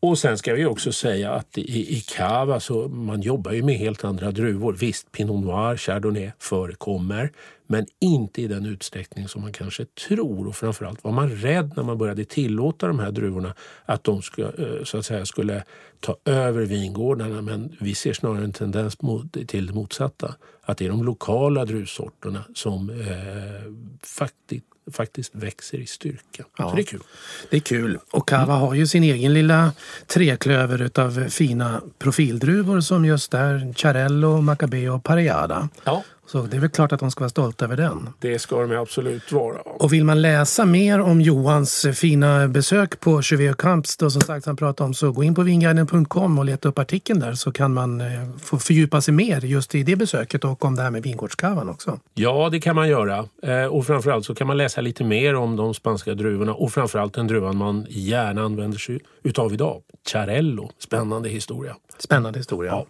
Och 0.00 0.18
sen 0.18 0.38
ska 0.38 0.54
vi 0.54 0.66
också 0.66 0.92
säga 0.92 1.32
att 1.32 1.58
i, 1.58 1.96
i 1.96 2.00
Cava 2.00 2.60
så 2.60 2.88
man 2.88 3.20
jobbar 3.20 3.52
ju 3.52 3.62
med 3.62 3.74
helt 3.74 4.04
andra 4.04 4.30
druvor. 4.30 4.72
Visst, 4.72 5.12
Pinot 5.12 5.44
Noir, 5.44 5.76
Chardonnay 5.76 6.30
förekommer, 6.38 7.32
men 7.66 7.86
inte 8.00 8.42
i 8.42 8.48
den 8.48 8.66
utsträckning 8.66 9.28
som 9.28 9.42
man 9.42 9.52
kanske 9.52 9.84
tror. 9.84 10.46
Och 10.46 10.56
framförallt 10.56 11.04
var 11.04 11.12
man 11.12 11.30
rädd 11.30 11.72
när 11.76 11.82
man 11.82 11.98
började 11.98 12.24
tillåta 12.24 12.86
de 12.86 12.98
här 12.98 13.10
druvorna 13.10 13.54
att 13.84 14.04
de 14.04 14.22
ska, 14.22 14.42
eh, 14.42 14.84
så 14.84 14.98
att 14.98 15.06
säga, 15.06 15.26
skulle 15.26 15.64
ta 16.00 16.16
över 16.24 16.62
vingårdarna. 16.62 17.42
Men 17.42 17.76
vi 17.80 17.94
ser 17.94 18.12
snarare 18.12 18.44
en 18.44 18.52
tendens 18.52 19.02
mot, 19.02 19.48
till 19.48 19.66
det 19.66 19.72
motsatta. 19.72 20.34
Att 20.62 20.78
det 20.78 20.84
är 20.84 20.88
de 20.88 21.04
lokala 21.04 21.64
druvsorterna 21.64 22.44
som 22.54 22.90
eh, 22.90 23.72
faktiskt 24.02 24.64
faktiskt 24.92 25.34
växer 25.34 25.78
i 25.78 25.86
styrka. 25.86 26.44
Ja. 26.58 26.70
Så 26.70 26.76
det 26.76 26.82
är 26.82 26.84
kul. 26.84 27.02
Det 27.50 27.56
är 27.56 27.60
kul. 27.60 27.98
Och 28.10 28.28
Cava 28.28 28.42
mm. 28.42 28.56
har 28.60 28.74
ju 28.74 28.86
sin 28.86 29.02
egen 29.02 29.34
lilla 29.34 29.72
treklöver 30.06 30.82
utav 30.82 31.28
fina 31.28 31.80
profildruvor 31.98 32.80
som 32.80 33.04
just 33.04 33.34
är 33.34 33.74
Charello, 33.76 34.40
Macabeo 34.40 34.94
och 34.94 35.04
Pareada. 35.04 35.68
Ja. 35.84 36.04
Så 36.30 36.42
det 36.42 36.56
är 36.56 36.60
väl 36.60 36.70
klart 36.70 36.92
att 36.92 37.00
de 37.00 37.10
ska 37.10 37.20
vara 37.20 37.28
stolta 37.28 37.64
över 37.64 37.76
den. 37.76 38.08
Det 38.18 38.38
ska 38.38 38.60
de 38.60 38.76
absolut 38.76 39.32
vara. 39.32 39.60
Och 39.60 39.92
vill 39.92 40.04
man 40.04 40.22
läsa 40.22 40.64
mer 40.64 41.00
om 41.00 41.20
Johans 41.20 41.86
fina 41.94 42.48
besök 42.48 43.00
på 43.00 43.22
Chevier 43.22 43.52
Camps, 43.52 43.96
då 43.96 44.10
som 44.10 44.20
sagt 44.20 44.46
han 44.46 44.56
pratade 44.56 44.86
om, 44.86 44.94
så 44.94 45.12
gå 45.12 45.24
in 45.24 45.34
på 45.34 45.42
vinguiden.com 45.42 46.38
och 46.38 46.44
leta 46.44 46.68
upp 46.68 46.78
artikeln 46.78 47.20
där 47.20 47.34
så 47.34 47.52
kan 47.52 47.74
man 47.74 48.00
eh, 48.00 48.06
få 48.42 48.58
fördjupa 48.58 49.00
sig 49.00 49.14
mer 49.14 49.44
just 49.44 49.74
i 49.74 49.82
det 49.82 49.96
besöket 49.96 50.44
och 50.44 50.64
om 50.64 50.76
det 50.76 50.82
här 50.82 50.90
med 50.90 51.02
vingårdskavan 51.02 51.68
också. 51.68 52.00
Ja, 52.14 52.48
det 52.52 52.60
kan 52.60 52.76
man 52.76 52.88
göra. 52.88 53.28
Eh, 53.42 53.64
och 53.64 53.86
framförallt 53.86 54.24
så 54.24 54.34
kan 54.34 54.46
man 54.46 54.56
läsa 54.56 54.80
lite 54.80 55.04
mer 55.04 55.34
om 55.34 55.56
de 55.56 55.74
spanska 55.74 56.14
druvorna 56.14 56.54
och 56.54 56.72
framförallt 56.72 57.14
den 57.14 57.26
druvan 57.26 57.56
man 57.56 57.86
gärna 57.88 58.42
använder 58.42 58.78
sig 58.78 59.00
utav 59.22 59.52
idag. 59.52 59.82
Charello. 60.12 60.70
Spännande 60.78 61.28
historia. 61.28 61.76
Spännande 61.98 62.38
historia. 62.38 62.70
Ja. 62.70 62.86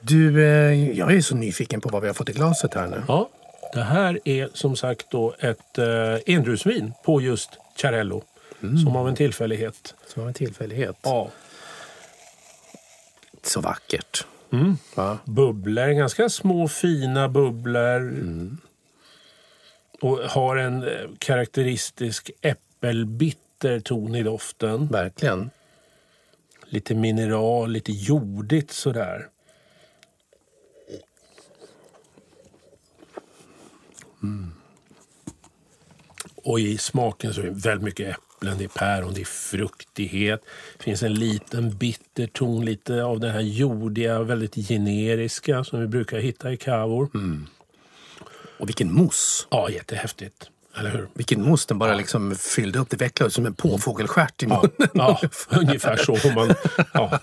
Du, 0.00 0.44
eh, 0.44 0.90
jag 0.98 1.14
är 1.14 1.20
så 1.20 1.34
nyfiken 1.34 1.80
på 1.80 1.88
vad 1.88 2.02
vi 2.02 2.08
har 2.08 2.14
fått 2.14 2.28
i 2.28 2.32
glaset 2.32 2.74
här 2.74 2.86
nu. 2.86 3.02
Ja, 3.08 3.30
det 3.72 3.82
här 3.82 4.20
är 4.24 4.48
som 4.54 4.76
sagt 4.76 5.10
då 5.10 5.34
ett 5.38 5.78
eh, 5.78 6.34
endrusvin 6.34 6.92
på 7.04 7.20
just 7.20 7.50
Charello. 7.76 8.22
Mm. 8.62 8.78
Som 8.78 8.96
av 8.96 9.08
en 9.08 9.14
tillfällighet. 9.14 9.94
Som 10.06 10.22
av 10.22 10.28
en 10.28 10.34
tillfällighet. 10.34 10.96
Ja. 11.02 11.30
Så 13.42 13.60
vackert. 13.60 14.26
Mm. 14.52 14.76
Va? 14.94 15.18
Bubblor, 15.24 15.88
ganska 15.88 16.28
små 16.28 16.68
fina 16.68 17.28
bubblor. 17.28 18.00
Mm. 18.00 18.58
Och 20.00 20.18
har 20.18 20.56
en 20.56 20.82
eh, 20.82 20.88
karaktäristisk 21.18 22.30
äppelbitter 22.42 23.80
ton 23.80 24.14
i 24.14 24.22
doften. 24.22 24.88
Verkligen. 24.88 25.50
Lite 26.66 26.94
mineral, 26.94 27.70
lite 27.70 27.92
jordigt 27.92 28.70
sådär. 28.70 29.26
Mm. 34.22 34.50
Och 36.44 36.60
i 36.60 36.78
smaken 36.78 37.34
så 37.34 37.40
är 37.40 37.44
det 37.44 37.50
väldigt 37.50 37.84
mycket 37.84 38.16
äpplen, 38.16 38.58
det 38.58 38.64
är 38.64 38.68
päron, 38.68 39.14
det 39.14 39.20
är 39.20 39.24
fruktighet. 39.24 40.40
Det 40.78 40.84
finns 40.84 41.02
en 41.02 41.14
liten 41.14 41.76
bitter 41.76 42.26
ton, 42.26 42.64
lite 42.64 43.02
av 43.02 43.20
det 43.20 43.30
här 43.30 43.40
jordiga, 43.40 44.22
väldigt 44.22 44.68
generiska 44.68 45.64
som 45.64 45.80
vi 45.80 45.86
brukar 45.86 46.18
hitta 46.18 46.52
i 46.52 46.56
kavor. 46.56 47.10
Mm. 47.14 47.46
Och 48.58 48.68
vilken 48.68 48.92
mousse! 48.92 49.46
Ja, 49.50 49.70
jättehäftigt. 49.70 50.50
Eller 50.78 50.90
hur? 50.90 51.08
Vilken 51.14 51.42
mousse, 51.42 51.68
den 51.68 51.78
bara 51.78 51.94
liksom 51.94 52.34
fyllde 52.34 52.78
upp. 52.78 52.90
Det 52.90 52.96
vecklade 52.96 53.30
som 53.30 53.46
en 53.46 53.54
påfågelstjärt 53.54 54.42
i 54.42 54.46
munnen. 54.46 54.70
Ja, 54.78 55.20
ja, 55.22 55.28
ungefär 55.58 55.96
så. 55.96 56.32
Man, 56.34 56.54
ja, 56.94 57.20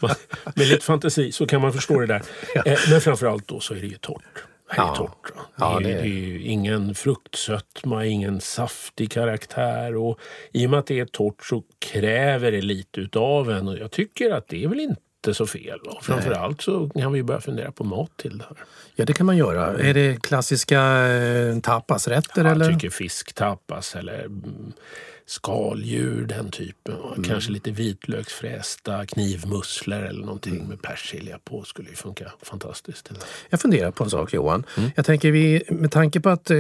med 0.56 0.68
lite 0.68 0.86
fantasi 0.86 1.32
så 1.32 1.48
kan 1.48 1.62
man 1.62 1.74
förstå 1.74 2.00
det 2.00 2.06
där. 2.06 2.22
Ja. 2.56 2.64
Eh, 2.66 2.80
men 2.90 3.02
framförallt 3.02 3.48
då 3.48 3.60
så 3.60 3.74
är 3.74 3.82
det 3.82 3.88
ju 3.88 3.98
torrt. 3.98 4.44
Det 4.76 4.82
är 4.82 4.86
ja. 4.86 4.96
torrt. 4.96 5.34
Det, 5.34 5.42
ja, 5.56 5.80
det, 5.84 5.92
är, 5.92 6.02
det 6.02 6.08
är 6.08 6.38
ingen 6.40 6.96
fruktsötma, 6.96 8.06
ingen 8.06 8.42
saftig 8.42 9.12
karaktär. 9.12 9.96
Och 9.96 10.20
I 10.52 10.66
och 10.66 10.70
med 10.70 10.80
att 10.80 10.88
det 10.88 11.00
är 11.00 11.06
torrt 11.06 11.46
så 11.46 11.64
kräver 11.80 12.52
det 12.52 12.62
lite 12.62 13.00
utav 13.02 13.52
en. 13.52 13.68
Och 13.68 13.78
jag 13.78 13.92
tycker 13.92 14.32
att 14.32 14.48
det 14.48 14.64
är 14.64 14.68
väl 14.68 14.80
inte 14.80 15.34
så 15.34 15.48
fel. 15.48 15.80
Och 15.80 16.04
framförallt 16.04 16.62
så 16.62 16.90
kan 16.90 17.12
vi 17.12 17.24
börja 17.24 17.42
fundera 17.42 17.72
på 17.72 17.84
mat 17.84 18.18
till 18.18 18.38
det 18.38 18.44
här. 18.44 18.58
Ja, 18.96 19.06
det 19.06 19.14
kan 19.14 19.26
man 19.26 19.38
göra. 19.38 19.80
Är 19.80 19.94
det 19.94 20.22
klassiska 20.24 21.08
eh, 21.08 21.60
tapasrätter? 21.60 22.46
Ja, 22.46 22.56
jag 22.56 22.68
tycker 22.68 22.90
fisktapas 22.90 23.96
eller 23.96 24.26
mm, 24.26 24.74
skaldjur, 25.26 26.26
den 26.26 26.52
typen. 26.52 26.96
Mm. 26.96 27.24
Kanske 27.24 27.52
lite 27.52 27.72
vitlöksfrästa 27.72 29.06
knivmusslor 29.06 30.00
eller 30.00 30.26
någonting 30.26 30.56
mm. 30.56 30.68
med 30.68 30.82
persilja 30.82 31.40
på 31.44 31.64
skulle 31.64 31.90
ju 31.90 31.96
funka 31.96 32.32
fantastiskt. 32.42 33.12
Jag 33.50 33.62
funderar 33.62 33.92
på 33.92 34.04
en 34.04 34.10
sak 34.10 34.34
Johan. 34.34 34.64
Mm. 34.78 34.92
Jag 34.96 35.06
tänker 35.06 35.32
vi, 35.32 35.64
med 35.70 35.92
tanke 35.92 36.20
på 36.20 36.30
att 36.30 36.52
eh, 36.52 36.58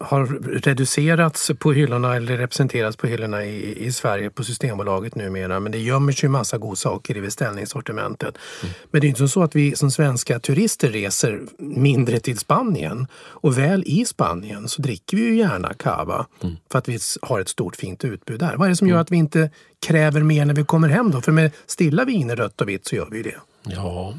har 0.00 0.26
reducerats 0.60 1.50
på 1.58 1.72
hyllorna 1.72 2.16
eller 2.16 2.36
representerats 2.36 2.96
på 2.96 3.06
hyllorna 3.06 3.44
i, 3.44 3.86
i 3.86 3.92
Sverige 3.92 4.30
på 4.30 4.44
Systembolaget 4.44 5.14
numera. 5.14 5.60
Men 5.60 5.72
det 5.72 5.78
gömmer 5.78 6.12
sig 6.12 6.26
ju 6.26 6.28
massa 6.28 6.58
godsaker 6.58 7.16
i 7.16 7.20
beställningssortimentet. 7.20 8.38
Mm. 8.62 8.74
Men 8.90 9.00
det 9.00 9.06
är 9.06 9.08
inte 9.08 9.28
så 9.28 9.42
att 9.42 9.54
vi 9.54 9.76
som 9.76 9.90
svenska 9.90 10.40
turister 10.40 10.90
reser 10.90 11.40
mindre 11.58 12.20
till 12.20 12.38
Spanien. 12.38 13.06
Och 13.14 13.58
väl 13.58 13.82
i 13.86 14.04
Spanien 14.04 14.68
så 14.68 14.82
dricker 14.82 15.16
vi 15.16 15.22
ju 15.22 15.36
gärna 15.36 15.74
Cava 15.74 16.26
mm. 16.42 16.56
för 16.72 16.78
att 16.78 16.88
vi 16.88 16.98
har 17.22 17.40
ett 17.40 17.48
stort 17.48 17.63
stort 17.64 17.76
fint 17.76 18.04
utbud 18.04 18.40
där. 18.40 18.56
Vad 18.56 18.66
är 18.66 18.70
det 18.70 18.76
som 18.76 18.88
gör 18.88 18.94
mm. 18.94 19.02
att 19.02 19.10
vi 19.10 19.16
inte 19.16 19.50
kräver 19.86 20.22
mer 20.22 20.44
när 20.44 20.54
vi 20.54 20.64
kommer 20.64 20.88
hem 20.88 21.10
då? 21.10 21.20
För 21.20 21.32
med 21.32 21.50
stilla 21.66 22.04
viner, 22.04 22.36
rött 22.36 22.60
och 22.60 22.68
vitt, 22.68 22.86
så 22.86 22.96
gör 22.96 23.08
vi 23.10 23.22
det. 23.22 23.36
Ja, 23.66 24.14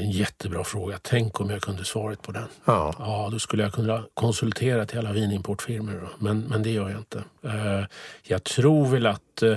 en 0.00 0.10
jättebra 0.10 0.64
fråga. 0.64 0.98
Tänk 1.02 1.40
om 1.40 1.50
jag 1.50 1.62
kunde 1.62 1.84
svaret 1.84 2.22
på 2.22 2.32
den. 2.32 2.48
Ja. 2.64 2.94
ja 2.98 3.28
då 3.32 3.38
skulle 3.38 3.62
jag 3.62 3.72
kunna 3.72 4.04
konsultera 4.14 4.86
till 4.86 4.98
alla 4.98 5.12
vinimportfirmor. 5.12 6.08
Men, 6.18 6.40
men 6.40 6.62
det 6.62 6.70
gör 6.70 6.90
jag 6.90 6.98
inte. 6.98 7.24
Eh, 7.44 7.84
jag 8.22 8.44
tror 8.44 8.86
väl 8.86 9.06
att 9.06 9.42
eh, 9.42 9.56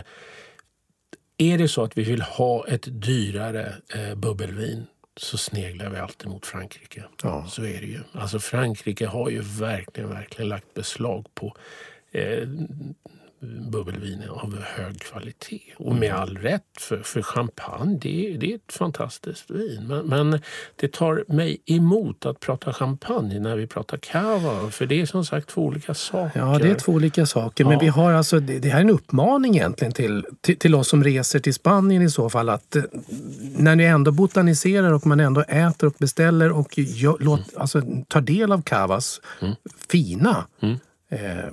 är 1.37 1.57
det 1.57 1.67
så 1.67 1.83
att 1.83 1.97
vi 1.97 2.03
vill 2.03 2.21
ha 2.21 2.67
ett 2.67 2.87
dyrare 2.87 3.73
eh, 3.95 4.15
bubbelvin 4.15 4.85
så 5.17 5.37
sneglar 5.37 5.89
vi 5.89 5.99
alltid 5.99 6.29
mot 6.29 6.45
Frankrike. 6.45 7.03
Ja. 7.23 7.45
Så 7.49 7.61
är 7.61 7.81
det 7.81 7.87
ju. 7.87 7.99
Alltså 8.11 8.39
Frankrike 8.39 9.07
har 9.07 9.29
ju 9.29 9.41
verkligen, 9.41 10.09
verkligen 10.09 10.49
lagt 10.49 10.73
beslag 10.73 11.25
på 11.35 11.55
eh, 12.15 12.47
bubbelvin 13.71 14.23
av 14.29 14.57
hög 14.63 14.99
kvalitet. 14.99 15.61
Och 15.77 15.95
med 15.95 16.13
all 16.13 16.37
rätt, 16.37 16.61
för, 16.79 16.97
för 16.97 17.21
champagne 17.21 17.97
det, 18.01 18.37
det 18.39 18.51
är 18.51 18.55
ett 18.55 18.73
fantastiskt 18.73 19.51
vin. 19.51 19.87
Men, 19.87 20.05
men, 20.05 20.41
det 20.75 20.93
tar 20.93 21.23
mig 21.27 21.57
emot 21.65 22.25
att 22.25 22.39
prata 22.39 22.73
champagne 22.73 23.39
när 23.39 23.55
vi 23.55 23.67
pratar 23.67 23.97
cava. 23.97 24.71
För 24.71 24.85
det 24.85 25.01
är 25.01 25.05
som 25.05 25.25
sagt 25.25 25.49
två 25.49 25.61
olika 25.61 25.93
saker. 25.93 26.39
Ja, 26.39 26.59
det 26.59 26.69
är 26.69 26.75
två 26.75 26.91
olika 26.91 27.25
saker. 27.25 27.63
Ja. 27.63 27.69
Men 27.69 27.79
vi 27.79 27.87
har 27.87 28.13
alltså, 28.13 28.39
det, 28.39 28.59
det 28.59 28.69
här 28.69 28.77
är 28.77 28.83
en 28.83 28.89
uppmaning 28.89 29.55
egentligen 29.55 29.93
till, 29.93 30.25
till, 30.41 30.57
till, 30.57 30.75
oss 30.75 30.87
som 30.87 31.03
reser 31.03 31.39
till 31.39 31.53
Spanien 31.53 32.01
i 32.01 32.09
så 32.09 32.29
fall. 32.29 32.49
att 32.49 32.75
eh, 32.75 32.83
När 33.57 33.75
ni 33.75 33.83
ändå 33.83 34.11
botaniserar 34.11 34.91
och 34.91 35.05
man 35.05 35.19
ändå 35.19 35.41
äter 35.41 35.87
och 35.87 35.95
beställer 35.99 36.51
och 36.51 36.77
gör, 36.77 37.17
låt, 37.19 37.39
mm. 37.39 37.61
alltså, 37.61 37.81
tar 38.07 38.21
del 38.21 38.51
av 38.51 38.61
cavas 38.61 39.21
mm. 39.41 39.55
fina 39.89 40.45
mm. 40.61 40.77
Eh, 41.09 41.45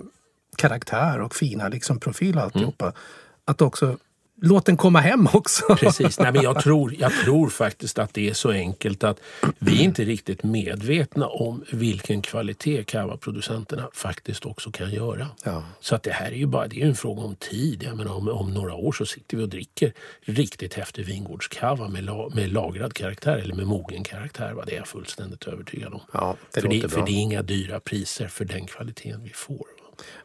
karaktär 0.56 1.20
och 1.20 1.34
fina 1.34 1.68
liksom, 1.68 2.00
profil 2.00 2.36
och 2.36 2.42
alltihopa. 2.42 2.84
Mm. 2.84 2.96
Att 3.44 3.62
också 3.62 3.96
låt 4.42 4.66
den 4.66 4.76
komma 4.76 5.00
hem 5.00 5.28
också. 5.32 5.76
Precis. 5.76 6.18
Nej, 6.18 6.32
men 6.32 6.42
jag, 6.42 6.60
tror, 6.62 6.94
jag 6.98 7.12
tror 7.12 7.48
faktiskt 7.48 7.98
att 7.98 8.14
det 8.14 8.28
är 8.28 8.34
så 8.34 8.50
enkelt 8.50 9.04
att 9.04 9.20
vi 9.58 9.80
är 9.80 9.84
inte 9.84 10.04
riktigt 10.04 10.42
medvetna 10.42 11.26
om 11.26 11.64
vilken 11.72 12.22
kvalitet 12.22 12.84
cava-producenterna 12.84 13.88
faktiskt 13.92 14.46
också 14.46 14.70
kan 14.70 14.90
göra. 14.90 15.28
Ja. 15.44 15.64
Så 15.80 15.94
att 15.94 16.02
det 16.02 16.12
här 16.12 16.26
är 16.26 16.36
ju 16.36 16.46
bara 16.46 16.68
det 16.68 16.82
är 16.82 16.86
en 16.86 16.94
fråga 16.94 17.22
om 17.22 17.34
tid. 17.34 17.82
Jag 17.82 17.96
menar, 17.96 18.14
om, 18.14 18.28
om 18.28 18.54
några 18.54 18.74
år 18.74 18.92
så 18.92 19.06
sitter 19.06 19.36
vi 19.36 19.44
och 19.44 19.48
dricker 19.48 19.92
riktigt 20.20 20.74
häftig 20.74 21.06
vingårdskava 21.06 21.88
med, 21.88 22.04
la, 22.04 22.28
med 22.34 22.52
lagrad 22.52 22.94
karaktär 22.94 23.36
eller 23.36 23.54
med 23.54 23.66
mogen 23.66 24.04
karaktär. 24.04 24.52
Va? 24.52 24.62
Det 24.66 24.72
är 24.72 24.76
jag 24.76 24.88
fullständigt 24.88 25.44
övertygad 25.44 25.94
om. 25.94 26.00
Ja, 26.12 26.36
det 26.54 26.60
för, 26.60 26.68
det, 26.68 26.88
för 26.88 27.06
det 27.06 27.12
är 27.12 27.20
inga 27.20 27.42
dyra 27.42 27.80
priser 27.80 28.28
för 28.28 28.44
den 28.44 28.66
kvaliteten 28.66 29.24
vi 29.24 29.30
får. 29.30 29.66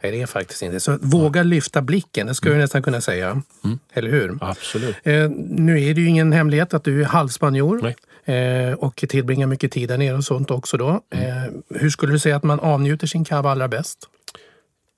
Nej, 0.03 0.11
det 0.11 0.21
är 0.21 0.25
faktiskt 0.25 0.61
inte. 0.61 0.79
Så 0.79 0.97
våga 1.01 1.43
lyfta 1.43 1.81
blicken, 1.81 2.27
det 2.27 2.35
skulle 2.35 2.51
mm. 2.51 2.59
jag 2.59 2.63
nästan 2.63 2.83
kunna 2.83 3.01
säga. 3.01 3.41
Mm. 3.63 3.79
Eller 3.93 4.09
hur? 4.09 4.37
Absolut. 4.41 4.95
Eh, 5.03 5.29
nu 5.49 5.83
är 5.83 5.93
det 5.93 6.01
ju 6.01 6.07
ingen 6.07 6.33
hemlighet 6.33 6.73
att 6.73 6.83
du 6.83 7.01
är 7.01 7.05
halvspanjor. 7.05 7.93
Eh, 8.25 8.73
och 8.73 8.95
tillbringar 8.95 9.47
mycket 9.47 9.71
tid 9.71 9.89
där 9.89 9.97
nere 9.97 10.15
och 10.15 10.23
sånt 10.23 10.51
också 10.51 10.77
då. 10.77 11.01
Mm. 11.09 11.27
Eh, 11.27 11.51
hur 11.69 11.89
skulle 11.89 12.11
du 12.11 12.19
säga 12.19 12.35
att 12.35 12.43
man 12.43 12.59
avnjuter 12.59 13.07
sin 13.07 13.25
cava 13.25 13.51
allra 13.51 13.67
bäst? 13.67 13.99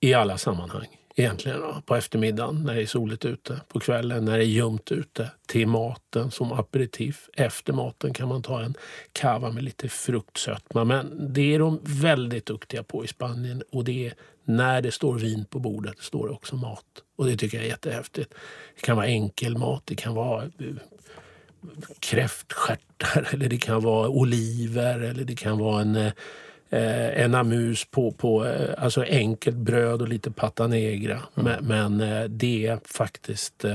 I 0.02 0.14
alla 0.14 0.38
sammanhang 0.38 0.99
egentligen 1.20 1.60
då, 1.60 1.82
på 1.86 1.96
eftermiddagen 1.96 2.64
när 2.64 2.76
det 2.76 2.82
är 2.82 2.86
soligt 2.86 3.26
ute, 3.26 3.62
på 3.68 3.80
kvällen 3.80 4.26
när 4.26 4.38
det 4.38 4.44
är 4.44 4.48
ljumt 4.48 4.92
ute, 4.92 5.32
till 5.48 5.68
maten 5.68 6.32
som 6.32 6.52
aperitif. 6.52 7.30
Efter 7.34 7.74
maten 7.74 8.14
kan 8.14 8.28
man 8.28 8.42
ta 8.42 8.62
en 8.62 8.76
cava 9.12 9.52
med 9.52 9.64
lite 9.64 9.90
fruktsötma. 9.90 10.84
Men 10.84 11.34
det 11.34 11.56
är 11.56 11.60
de 11.60 11.80
väldigt 11.84 12.46
duktiga 12.46 12.84
på 12.84 13.06
i 13.06 13.08
Spanien 13.08 13.64
och 13.72 13.84
det 13.84 14.08
är 14.08 14.14
när 14.44 14.82
det 14.82 14.92
står 14.92 15.20
vin 15.20 15.46
på 15.46 15.60
bordet 15.60 16.00
står 16.00 16.28
det 16.28 16.34
också 16.34 16.56
mat. 16.56 16.86
Och 17.18 17.26
det 17.26 17.38
tycker 17.38 17.58
jag 17.58 17.66
är 17.66 17.70
jättehäftigt. 17.70 18.34
Det 18.76 18.82
kan 18.82 18.96
vara 18.96 19.08
enkel 19.08 19.58
mat, 19.58 19.84
det 19.86 19.96
kan 19.96 20.14
vara 20.14 20.44
eh, 20.44 20.76
kräftstjärtar 22.00 23.30
eller 23.34 23.50
det 23.50 23.58
kan 23.58 23.82
vara 23.82 24.10
oliver 24.10 25.00
eller 25.00 25.24
det 25.24 25.36
kan 25.36 25.58
vara 25.58 25.82
en 25.82 25.96
eh, 25.96 26.12
eh, 26.70 27.24
en 27.24 27.36
amus 27.36 27.86
på, 27.86 28.12
på 28.12 28.46
eh, 28.46 28.84
alltså 28.84 29.04
enkelt 29.04 29.58
bröd 29.58 30.02
och 30.02 30.08
lite 30.08 30.32
pata 30.32 30.68
negra. 30.68 31.22
Mm. 31.38 31.66
Men, 31.66 31.98
men, 31.98 32.38
det 32.38 32.68
är 32.68 32.80
faktiskt 32.86 33.66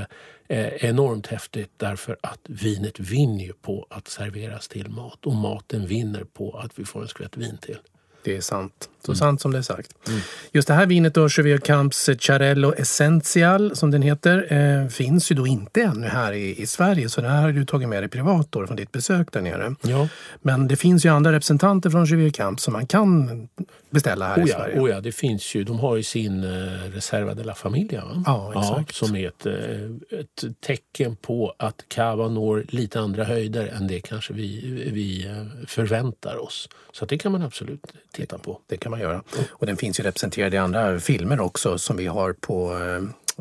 enormt 0.47 1.27
häftigt 1.27 1.71
därför 1.77 2.17
att 2.21 2.39
vinet 2.43 2.99
vinner 2.99 3.51
på 3.61 3.87
att 3.89 4.07
serveras 4.07 4.67
till 4.67 4.89
mat 4.89 5.25
och 5.25 5.35
maten 5.35 5.87
vinner 5.87 6.23
på 6.23 6.51
att 6.51 6.79
vi 6.79 6.85
får 6.85 7.01
en 7.01 7.07
skvätt 7.07 7.37
vin 7.37 7.57
till. 7.57 7.77
Det 8.25 8.35
är 8.35 8.41
sant. 8.41 8.89
Så 9.05 9.11
mm. 9.11 9.15
sant 9.15 9.41
som 9.41 9.51
det 9.51 9.57
är 9.57 9.61
sagt. 9.61 9.91
Mm. 10.07 10.19
Just 10.51 10.67
det 10.67 10.73
här 10.73 10.85
vinet 10.85 11.13
då, 11.13 11.29
Chevier 11.29 11.57
Camps 11.57 12.09
Charello 12.19 12.73
Essential 12.73 13.75
som 13.75 13.91
den 13.91 14.01
heter, 14.01 14.53
eh, 14.53 14.87
finns 14.87 15.31
ju 15.31 15.35
då 15.35 15.47
inte 15.47 15.81
ännu 15.81 16.07
här 16.07 16.33
i, 16.33 16.61
i 16.61 16.67
Sverige. 16.67 17.09
Så 17.09 17.21
det 17.21 17.27
här 17.27 17.41
har 17.41 17.51
du 17.51 17.65
tagit 17.65 17.89
med 17.89 18.03
dig 18.03 18.09
privat 18.09 18.47
då 18.49 18.67
från 18.67 18.75
ditt 18.75 18.91
besök 18.91 19.31
där 19.31 19.41
nere. 19.41 19.75
Ja. 19.81 20.07
Men 20.41 20.67
det 20.67 20.75
finns 20.75 21.05
ju 21.05 21.09
andra 21.09 21.31
representanter 21.31 21.89
från 21.89 22.07
Chevier 22.07 22.29
Camps 22.29 22.63
som 22.63 22.73
man 22.73 22.87
kan 22.87 23.47
beställa 23.89 24.27
här 24.27 24.35
oh 24.35 24.39
ja, 24.39 24.45
i 24.45 24.49
Sverige. 24.49 24.79
Oh 24.79 24.89
ja, 24.89 25.01
det 25.01 25.11
finns 25.11 25.55
ju. 25.55 25.63
De 25.63 25.79
har 25.79 25.95
ju 25.95 26.03
sin 26.03 26.43
eh, 26.43 26.49
Reserva 26.93 27.33
de 27.33 27.43
la 27.43 27.53
Familia. 27.55 28.05
Va? 28.05 28.23
Ja, 28.25 28.49
exakt. 28.49 29.01
Ja, 29.01 29.07
som 29.07 29.15
är 29.15 29.27
ett, 29.27 29.45
eh, 29.45 30.19
ett 30.19 30.61
tecken 30.61 31.15
på 31.15 31.55
att 31.57 31.85
Cava 31.87 32.27
når 32.27 32.65
lite 32.69 32.99
andra 32.99 33.23
höjder 33.23 33.67
än 33.67 33.87
det 33.87 33.99
kanske 33.99 34.33
vi, 34.33 34.83
vi 34.93 35.27
eh, 35.27 35.67
förväntar 35.67 36.37
oss. 36.37 36.69
Så 36.91 37.05
det 37.05 37.17
kan 37.17 37.31
man 37.31 37.41
absolut 37.41 37.93
titta 38.15 38.37
på. 38.37 38.59
Det 38.67 38.77
kan 38.77 38.91
man 38.91 38.99
göra. 38.99 39.23
Och 39.49 39.65
den 39.65 39.77
finns 39.77 39.99
ju 39.99 40.03
representerad 40.03 40.53
i 40.53 40.57
andra 40.57 40.99
filmer 40.99 41.39
också 41.39 41.77
som 41.77 41.97
vi 41.97 42.05
har 42.05 42.33
på 42.33 42.79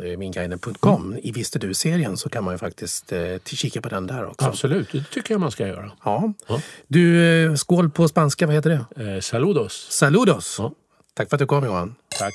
eh, 0.03 0.19
minguiden.com. 0.19 1.07
Mm. 1.07 1.21
I 1.23 1.33
Visste 1.33 1.59
du-serien 1.59 2.17
så 2.17 2.29
kan 2.29 2.45
man 2.45 2.55
ju 2.55 2.59
faktiskt 2.59 3.13
eh, 3.13 3.37
kika 3.45 3.81
på 3.81 3.89
den 3.89 4.07
där 4.07 4.27
också. 4.27 4.47
Absolut, 4.47 4.93
det 4.93 5.05
tycker 5.11 5.35
jag 5.35 5.41
man 5.41 5.51
ska 5.51 5.67
göra. 5.67 5.93
Ja. 6.05 6.33
ja. 6.47 6.61
Du, 6.87 7.27
eh, 7.45 7.55
skål 7.55 7.91
på 7.91 8.09
spanska, 8.09 8.47
vad 8.47 8.55
heter 8.55 8.71
det? 8.97 9.15
Eh, 9.15 9.21
saludos. 9.21 9.87
Saludos! 9.91 10.57
Ja. 10.59 10.73
Tack 11.15 11.29
för 11.29 11.37
att 11.37 11.41
du 11.41 11.47
kom 11.47 11.65
Johan. 11.65 11.95
Tack. 12.19 12.35